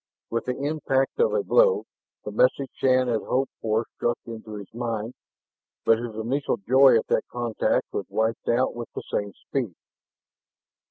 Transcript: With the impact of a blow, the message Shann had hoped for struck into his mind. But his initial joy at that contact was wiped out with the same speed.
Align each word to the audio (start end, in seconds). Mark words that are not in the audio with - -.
With 0.31 0.45
the 0.45 0.57
impact 0.57 1.19
of 1.19 1.31
a 1.35 1.43
blow, 1.43 1.83
the 2.25 2.31
message 2.31 2.71
Shann 2.73 3.07
had 3.07 3.21
hoped 3.21 3.51
for 3.61 3.85
struck 3.97 4.17
into 4.25 4.55
his 4.55 4.73
mind. 4.73 5.13
But 5.85 5.99
his 5.99 6.15
initial 6.15 6.57
joy 6.57 6.97
at 6.97 7.05
that 7.09 7.27
contact 7.31 7.85
was 7.93 8.07
wiped 8.09 8.49
out 8.49 8.73
with 8.73 8.89
the 8.95 9.03
same 9.11 9.31
speed. 9.33 9.75